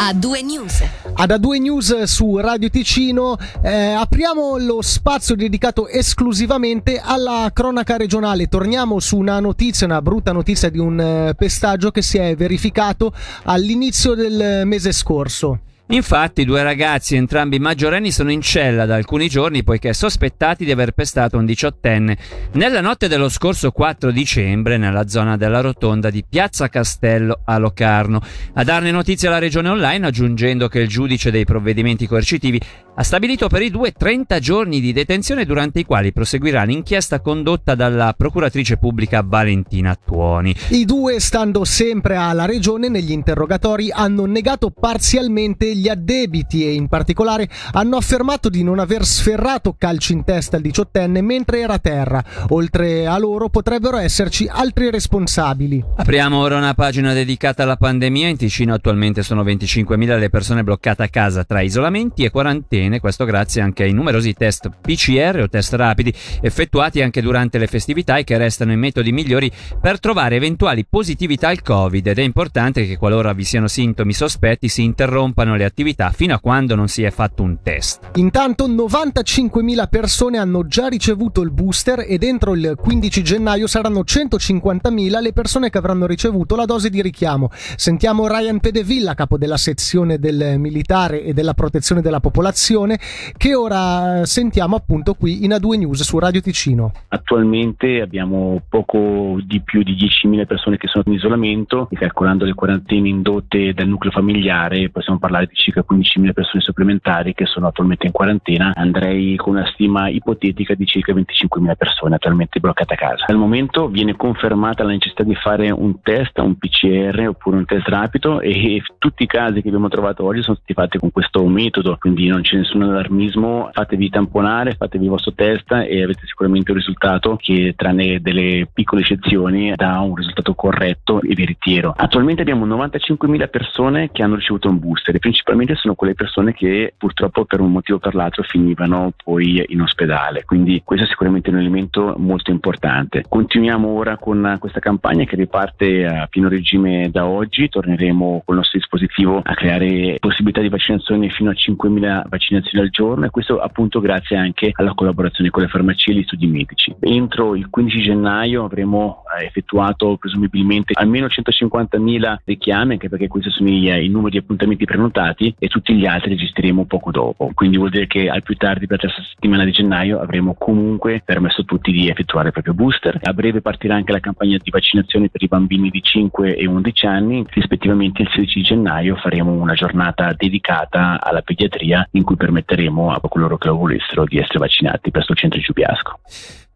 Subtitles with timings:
[0.00, 0.80] A due news.
[1.14, 8.46] Ad A2 News su Radio Ticino eh, apriamo lo spazio dedicato esclusivamente alla cronaca regionale.
[8.46, 13.12] Torniamo su una notizia, una brutta notizia di un eh, pestaggio che si è verificato
[13.42, 15.58] all'inizio del mese scorso.
[15.90, 20.92] Infatti, due ragazzi, entrambi maggiorenni, sono in cella da alcuni giorni poiché sospettati di aver
[20.92, 22.16] pestato un diciottenne
[22.52, 28.20] nella notte dello scorso 4 dicembre nella zona della rotonda di Piazza Castello a Locarno.
[28.52, 32.60] A darne notizia la regione online aggiungendo che il giudice dei provvedimenti coercitivi
[32.94, 37.76] ha stabilito per i due 30 giorni di detenzione durante i quali proseguirà l'inchiesta condotta
[37.76, 40.52] dalla procuratrice pubblica Valentina Tuoni.
[40.70, 46.88] I due, stando sempre alla regione, negli interrogatori hanno negato parzialmente gli addebiti e in
[46.88, 51.78] particolare hanno affermato di non aver sferrato calci in testa al diciottenne mentre era a
[51.78, 52.24] terra.
[52.48, 55.84] Oltre a loro potrebbero esserci altri responsabili.
[55.96, 58.28] Apriamo ora una pagina dedicata alla pandemia.
[58.28, 63.24] In Ticino attualmente sono 25.000 le persone bloccate a casa tra isolamenti e quarantene, questo
[63.24, 68.24] grazie anche ai numerosi test PCR o test rapidi effettuati anche durante le festività e
[68.24, 72.96] che restano i metodi migliori per trovare eventuali positività al Covid ed è importante che
[72.96, 77.10] qualora vi siano sintomi sospetti si interrompano le attività fino a quando non si è
[77.10, 78.10] fatto un test.
[78.16, 85.20] Intanto 95.000 persone hanno già ricevuto il booster e dentro il 15 gennaio saranno 150.000
[85.20, 87.48] le persone che avranno ricevuto la dose di richiamo.
[87.52, 92.98] Sentiamo Ryan Pedevilla, capo della sezione del militare e della protezione della popolazione,
[93.36, 96.92] che ora sentiamo appunto qui in A2 News su Radio Ticino.
[97.08, 102.54] Attualmente abbiamo poco di più di 10.000 persone che sono in isolamento e calcolando le
[102.54, 108.06] quarantene indotte dal nucleo familiare possiamo parlare di circa 15.000 persone supplementari che sono attualmente
[108.06, 108.72] in quarantena.
[108.74, 113.24] Andrei con una stima ipotetica di circa 25.000 persone attualmente bloccate a casa.
[113.26, 117.88] Al momento viene confermata la necessità di fare un test, un PCR oppure un test
[117.88, 121.96] rapido e tutti i casi che abbiamo trovato oggi sono stati fatti con questo metodo,
[121.98, 126.76] quindi non c'è nessun allarmismo, fatevi tamponare, fatevi il vostro test e avete sicuramente un
[126.76, 131.94] risultato che tranne delle piccole eccezioni dà un risultato corretto e veritiero.
[131.96, 135.18] Attualmente abbiamo 95.000 persone che hanno ricevuto un booster e
[135.48, 139.80] principalmente sono quelle persone che purtroppo per un motivo o per l'altro finivano poi in
[139.80, 143.24] ospedale, quindi questo è sicuramente un elemento molto importante.
[143.26, 148.78] Continuiamo ora con questa campagna che riparte a pieno regime da oggi, torneremo col nostro
[148.78, 154.00] dispositivo a creare possibilità di vaccinazione fino a 5.000 vaccinazioni al giorno e questo appunto
[154.00, 156.94] grazie anche alla collaborazione con le farmacie e gli studi medici.
[157.00, 163.70] Entro il 15 gennaio avremo eh, effettuato presumibilmente almeno 150.000 richiami, anche perché questi sono
[163.70, 167.50] i, i numeri di appuntamenti prenotati e tutti gli altri registreremo poco dopo.
[167.54, 171.22] Quindi vuol dire che al più tardi per la terza settimana di gennaio avremo comunque
[171.24, 173.18] permesso a tutti di effettuare il proprio booster.
[173.22, 177.06] A breve partirà anche la campagna di vaccinazione per i bambini di 5 e 11
[177.06, 177.44] anni.
[177.48, 183.58] Rispettivamente il 16 gennaio faremo una giornata dedicata alla pediatria in cui permetteremo a coloro
[183.58, 186.20] che lo volessero di essere vaccinati presso il centro Giubiasco.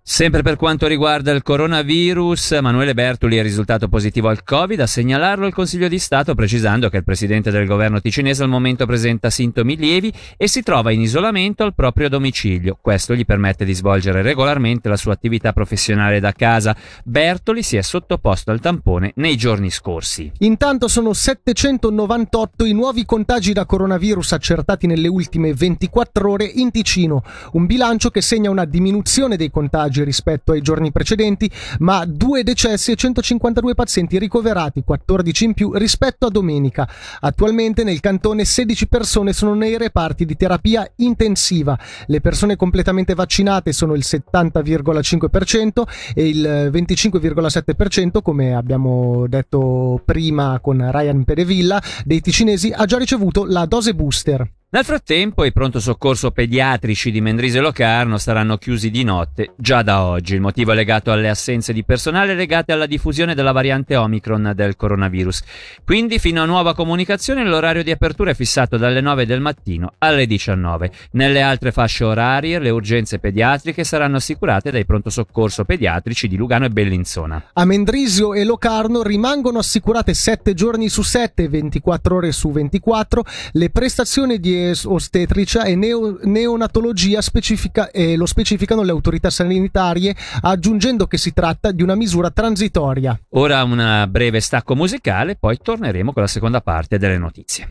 [0.05, 5.47] Sempre per quanto riguarda il coronavirus, Emanuele Bertoli è risultato positivo al Covid, a segnalarlo
[5.47, 9.77] il Consiglio di Stato precisando che il presidente del governo ticinese al momento presenta sintomi
[9.77, 12.77] lievi e si trova in isolamento al proprio domicilio.
[12.81, 16.77] Questo gli permette di svolgere regolarmente la sua attività professionale da casa.
[17.05, 20.33] Bertoli si è sottoposto al tampone nei giorni scorsi.
[20.39, 27.23] Intanto sono 798 i nuovi contagi da coronavirus accertati nelle ultime 24 ore in Ticino,
[27.53, 32.93] un bilancio che segna una diminuzione dei contagi rispetto ai giorni precedenti, ma due decessi
[32.93, 36.89] e 152 pazienti ricoverati, 14 in più rispetto a domenica.
[37.21, 41.79] Attualmente nel cantone 16 persone sono nei reparti di terapia intensiva.
[42.07, 45.83] Le persone completamente vaccinate sono il 70,5%
[46.15, 53.45] e il 25,7%, come abbiamo detto prima con Ryan Perevilla, dei ticinesi ha già ricevuto
[53.45, 54.61] la dose booster.
[54.75, 60.03] Nel frattempo i pronto soccorso pediatrici di Mendrise Locarno saranno chiusi di notte già da
[60.03, 60.33] oggi.
[60.33, 64.75] Il motivo è legato alle assenze di personale legate alla diffusione della variante Omicron del
[64.75, 65.43] coronavirus.
[65.85, 70.25] Quindi fino a nuova comunicazione l'orario di apertura è fissato dalle 9 del mattino alle
[70.25, 70.91] 19.
[71.11, 76.65] Nelle altre fasce orarie le urgenze pediatriche saranno assicurate dai pronto soccorso pediatrici di Lugano
[76.65, 77.51] e Bellinzona.
[77.53, 83.23] A Mendrisio e Locarno rimangono assicurate 7 giorni su 7 e 24 ore su 24
[83.53, 91.07] le prestazioni di ostetricia e neo- neonatologia specifica, eh, lo specificano le autorità sanitarie, aggiungendo
[91.07, 93.19] che si tratta di una misura transitoria.
[93.31, 97.69] Ora un breve stacco musicale, poi torneremo con la seconda parte delle notizie.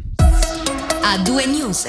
[1.03, 1.87] A due news.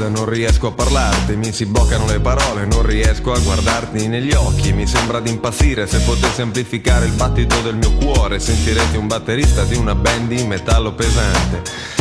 [0.00, 4.32] Strada, non riesco a parlarti, mi si bloccano le parole, non riesco a guardarti negli
[4.32, 9.06] occhi, mi sembra di impazzire, se potessi amplificare il battito del mio cuore, sentirete un
[9.06, 11.99] batterista di una band di metallo pesante.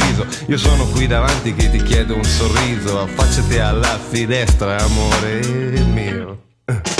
[0.00, 3.00] condiviso Io sono qui davanti che ti chiedo un sorriso.
[3.00, 5.40] Affacciati alla finestra, amore
[5.84, 6.99] mio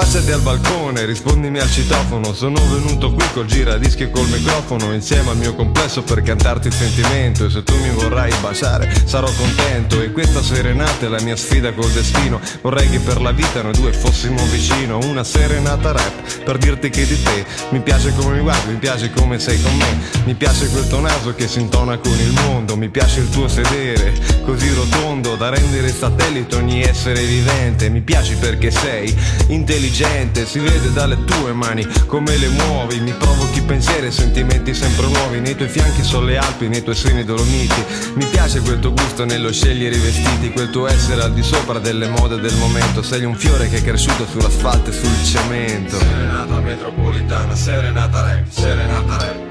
[0.00, 2.32] Affacciati al balcone, rispondimi al citofono.
[2.32, 6.72] Sono venuto qui col giradischi e col microfono Insieme al mio complesso per cantarti il
[6.72, 7.44] sentimento.
[7.44, 10.00] E se tu mi vorrai baciare sarò contento.
[10.00, 12.40] E questa serenata è la mia sfida col destino.
[12.62, 16.44] Vorrei che per la vita noi due fossimo vicino Una serenata rap.
[16.44, 19.76] Per dirti che di te Mi piace come mi guardi, mi piace come sei con
[19.76, 19.98] me.
[20.24, 22.74] Mi piace quel tuo naso che si intona con il mondo.
[22.74, 27.90] Mi piace il tuo sedere così rotondo Da rendere satellite ogni essere vivente.
[27.90, 29.14] Mi piaci perché sei
[29.48, 34.72] intelligente intelligente, si vede dalle tue mani come le muovi, mi provochi pensieri e sentimenti
[34.72, 37.84] sempre nuovi, nei tuoi fianchi sono le Alpi, nei tuoi seni dolomiti,
[38.14, 41.78] mi piace quel tuo gusto nello scegliere i vestiti, quel tuo essere al di sopra
[41.80, 45.98] delle mode del momento, sei un fiore che è cresciuto sull'asfalto e sul cemento.
[45.98, 49.48] Serenata metropolitana, serenata rap, serenata rap.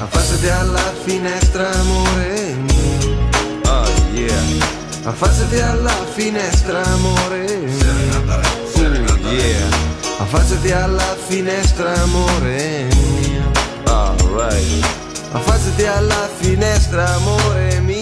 [0.00, 3.30] Affacciati alla finestra, amore mio.
[3.64, 4.80] Oh yeah.
[5.04, 8.01] Affacciati alla finestra, amore mio.
[10.34, 13.50] Affacciati alla finestra amore mio.
[13.84, 14.86] Alright
[15.32, 18.01] Affacciati alla finestra amore mio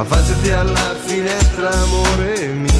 [0.00, 2.72] Affacciati alla finestra amore mio.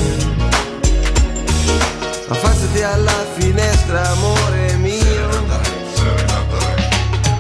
[2.29, 5.00] Affacciati alla finestra amore mio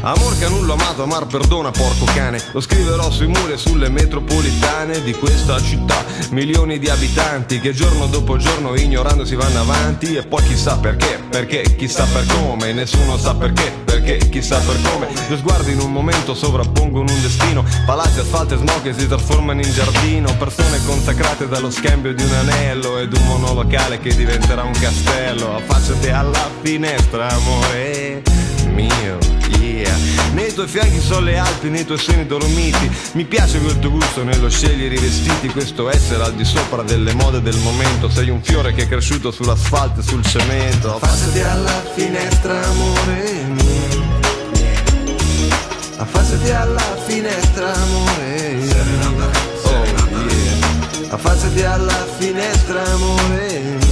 [0.02, 2.42] Amor che nullo amato, amar perdona porco cane.
[2.52, 6.02] Lo scriverò sui muri e sulle metropolitane di questa città.
[6.30, 10.14] Milioni di abitanti che giorno dopo giorno ignorando si vanno avanti.
[10.16, 12.72] E poi chissà perché, perché, chissà per come.
[12.72, 15.08] Nessuno sa perché, perché, chissà per come.
[15.28, 17.62] Due sguardi in un momento sovrappongono un destino.
[17.84, 20.34] Palazzi, asfalto e smog che si trasformano in giardino.
[20.38, 25.56] Persone consacrate dallo scambio di un anello Ed un monolocale che diventerà un castello.
[25.56, 28.39] Affacciati alla finestra amore
[28.70, 29.96] mio yeah.
[30.32, 32.90] Nei tuoi fianchi sono le Alpi, nei tuoi seni dolomiti.
[33.12, 37.12] Mi piace quel tuo gusto nello scegliere i vestiti Questo essere al di sopra delle
[37.14, 38.08] mode del momento.
[38.08, 40.96] Sei un fiore che è cresciuto sull'asfalto e sul cemento.
[40.96, 44.18] Affacciati alla finestra amore mio.
[45.96, 49.30] Affacciati alla finestra amore mio.
[49.62, 51.12] Oh yeah.
[51.12, 53.89] Affacciati alla finestra amore mio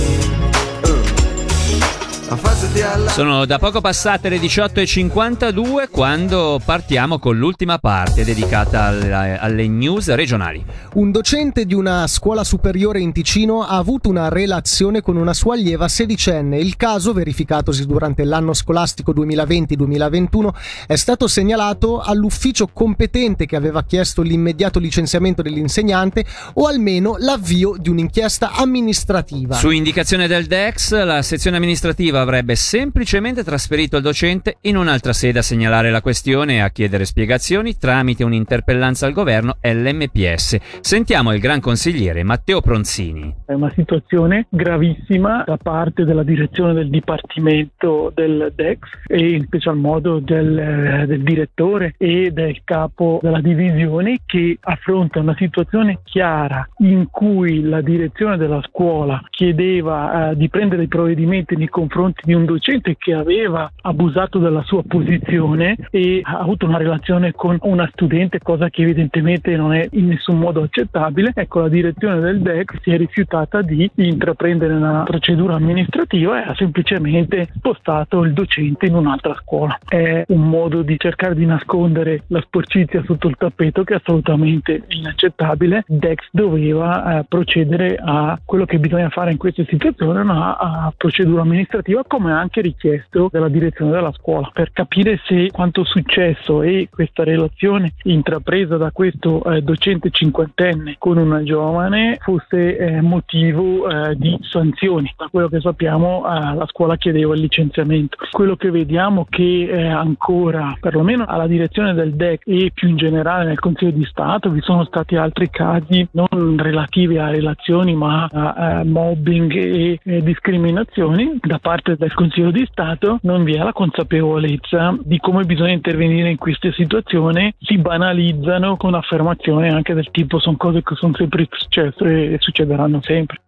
[3.09, 10.13] sono da poco passate le 18.52 quando partiamo con l'ultima parte dedicata alle, alle, news
[10.13, 10.63] regionali.
[10.95, 15.55] Un docente di una scuola superiore in Ticino ha avuto una relazione con una sua
[15.55, 16.59] allieva sedicenne.
[16.59, 20.49] Il caso, verificatosi durante l'anno scolastico 2020-2021,
[20.87, 27.89] è stato segnalato all'ufficio competente che aveva chiesto l'immediato licenziamento dell'insegnante o almeno l'avvio di
[27.89, 29.57] un'inchiesta amministrativa.
[29.57, 35.39] Su indicazione del DEX, la sezione amministrativa avrebbe semplicemente trasferito il docente in un'altra sede
[35.39, 40.81] a segnalare la questione e a chiedere spiegazioni tramite un'interpellanza al governo LMPS.
[40.81, 43.35] Sentiamo il gran consigliere Matteo Pronzini.
[43.47, 49.77] È una situazione gravissima da parte della direzione del dipartimento del DEX e in special
[49.77, 57.09] modo del, del direttore e del capo della divisione che affronta una situazione chiara in
[57.11, 62.35] cui la direzione della scuola chiedeva eh, di prendere i provvedimenti nei confronti confronti di
[62.35, 67.89] un docente che aveva abusato della sua posizione e ha avuto una relazione con una
[67.93, 71.33] studente, cosa che evidentemente non è in nessun modo accettabile.
[71.35, 76.55] Ecco, la direzione del DEC si è rifiutata di intraprendere una procedura amministrativa e ha
[76.55, 79.79] semplicemente spostato il docente in un'altra scuola.
[79.87, 84.85] È un modo di cercare di nascondere la sporcizia sotto il tappeto che è assolutamente
[84.89, 85.85] inaccettabile.
[85.87, 91.98] Dex doveva eh, procedere a quello che bisogna fare in queste situazioni, una procedura amministrativa
[92.07, 97.93] come anche richiesto dalla direzione della scuola per capire se quanto successo e questa relazione
[98.05, 105.13] intrapresa da questo eh, docente cinquantenne con una giovane fosse eh, motivo eh, di sanzioni.
[105.17, 108.17] Da quello che sappiamo eh, la scuola chiedeva il licenziamento.
[108.31, 113.45] Quello che vediamo che eh, ancora, perlomeno alla direzione del DEC e più in generale
[113.45, 118.53] nel Consiglio di Stato, vi sono stati altri casi non relativi a relazioni ma a,
[118.53, 124.97] a mobbing e discriminazioni da parte del Consiglio di Stato, non vi è la consapevolezza
[125.01, 130.57] di come bisogna intervenire in queste situazioni, si banalizzano con affermazioni anche del tipo sono
[130.57, 133.41] cose che sono sempre successe e succederanno sempre.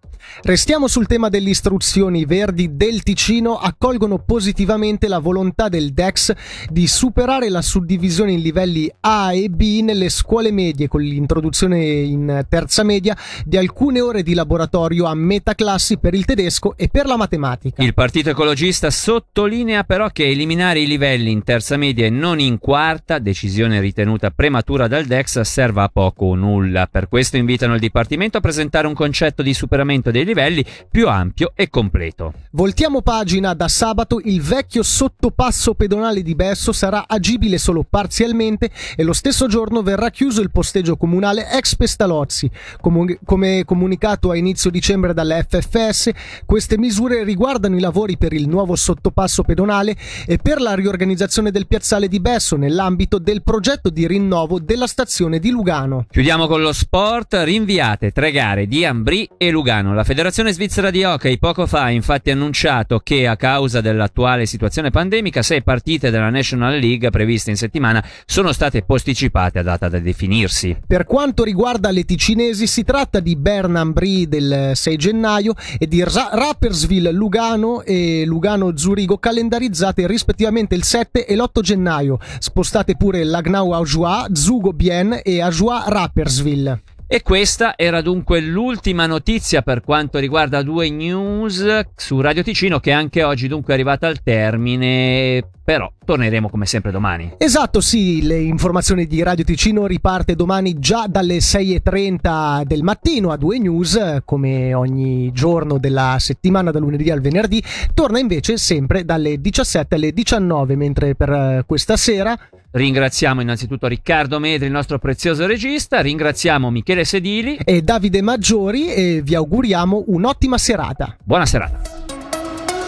[0.42, 2.24] Restiamo sul tema delle istruzioni.
[2.24, 6.32] Verdi del Ticino accolgono positivamente la volontà del DEX
[6.70, 12.44] di superare la suddivisione in livelli A e B nelle scuole medie con l'introduzione in
[12.48, 17.16] terza media di alcune ore di laboratorio a metaclassi per il tedesco e per la
[17.16, 17.82] matematica.
[17.82, 22.58] Il Partito Ecologista sottolinea però che eliminare i livelli in terza media e non in
[22.58, 26.86] quarta, decisione ritenuta prematura dal DEX, serva a poco o nulla.
[26.86, 31.52] Per questo invitano il Dipartimento a presentare un concetto di superamento dei livelli più ampio
[31.54, 32.32] e completo.
[32.52, 39.02] Voltiamo pagina da sabato, il vecchio sottopasso pedonale di Besso sarà agibile solo parzialmente e
[39.02, 42.50] lo stesso giorno verrà chiuso il posteggio comunale ex Pestalozzi.
[42.80, 46.10] Comun- come comunicato a inizio dicembre dalla FFS,
[46.44, 51.66] queste misure riguardano i lavori per il nuovo sottopasso pedonale e per la riorganizzazione del
[51.66, 56.06] piazzale di Besso nell'ambito del progetto di rinnovo della stazione di Lugano.
[56.10, 59.94] Chiudiamo con lo sport, rinviate tre gare di Ambri e Lugano.
[60.00, 64.88] La Federazione Svizzera di Hockey poco fa ha infatti annunciato che a causa dell'attuale situazione
[64.88, 69.98] pandemica sei partite della National League previste in settimana sono state posticipate a data da
[69.98, 70.74] definirsi.
[70.86, 76.02] Per quanto riguarda le ticinesi si tratta di Bernam Brie del 6 gennaio e di
[76.02, 83.22] Ra- Rappersville Lugano e Lugano Zurigo calendarizzate rispettivamente il 7 e l'8 gennaio, spostate pure
[83.22, 86.80] Lagnau Ajoie, Zugo Bien e Ajoie Rappersville.
[87.12, 92.92] E questa era dunque l'ultima notizia per quanto riguarda due news su Radio Ticino che
[92.92, 97.34] anche oggi dunque è arrivata al termine, però torneremo come sempre domani.
[97.38, 103.36] Esatto, sì, le informazioni di Radio Ticino riparte domani già dalle 6.30 del mattino a
[103.36, 107.62] due news, come ogni giorno della settimana, da lunedì al venerdì,
[107.94, 112.36] torna invece sempre dalle 17 alle 19, mentre per eh, questa sera
[112.72, 119.22] Ringraziamo innanzitutto Riccardo Medri, il nostro prezioso regista, ringraziamo Michele Sedili e Davide Maggiori e
[119.22, 121.16] vi auguriamo un'ottima serata.
[121.22, 121.80] Buona serata.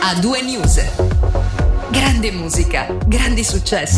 [0.01, 1.42] A due news.
[1.93, 3.91] Grande musica, grandi successi.